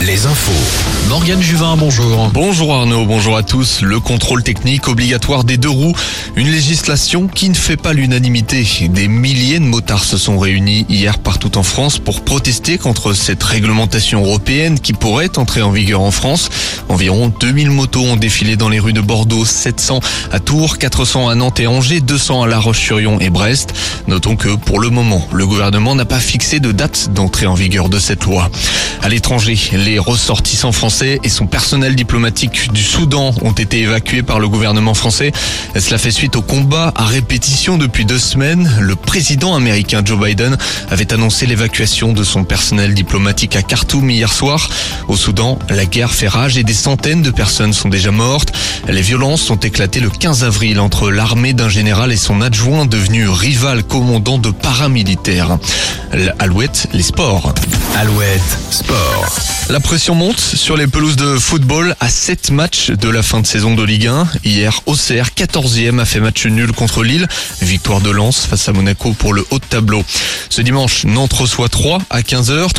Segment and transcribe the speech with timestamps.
[0.00, 1.08] les infos.
[1.08, 2.30] Morgane Juvin, bonjour.
[2.32, 3.82] Bonjour Arnaud, bonjour à tous.
[3.82, 5.94] Le contrôle technique obligatoire des deux roues,
[6.36, 8.66] une législation qui ne fait pas l'unanimité.
[8.88, 13.42] Des milliers de motards se sont réunis hier partout en France pour protester contre cette
[13.42, 16.50] réglementation européenne qui pourrait entrer en vigueur en France.
[16.90, 20.00] Environ 2000 motos ont défilé dans les rues de Bordeaux, 700
[20.32, 23.72] à Tours, 400 à Nantes et Angers, 200 à La Roche-sur-Yon et Brest.
[24.06, 27.88] Notons que pour le moment, le gouvernement n'a pas fixé de date d'entrée en vigueur
[27.88, 28.50] de cette loi.
[29.00, 34.40] À l'étranger, les ressortissants français et son personnel diplomatique du Soudan ont été évacués par
[34.40, 35.32] le gouvernement français.
[35.78, 38.70] Cela fait suite au combat à répétition depuis deux semaines.
[38.78, 39.69] Le président américain
[40.04, 40.56] Joe Biden
[40.90, 44.68] avait annoncé l'évacuation de son personnel diplomatique à Khartoum hier soir.
[45.08, 48.52] Au Soudan, la guerre fait rage et des centaines de personnes sont déjà mortes.
[48.88, 53.28] Les violences ont éclaté le 15 avril entre l'armée d'un général et son adjoint devenu
[53.28, 55.58] rival commandant de paramilitaires.
[56.38, 57.54] Alouette, les sports.
[57.96, 59.49] Alouette Sport.
[59.70, 63.46] La pression monte sur les pelouses de football à 7 matchs de la fin de
[63.46, 64.26] saison de Ligue 1.
[64.42, 67.28] Hier, Auxerre, 14e, a fait match nul contre Lille.
[67.62, 70.02] Victoire de Lens face à Monaco pour le haut de tableau.
[70.48, 72.72] Ce dimanche, Nantes reçoit 3 à 15h.